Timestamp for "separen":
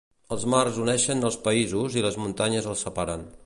2.87-3.27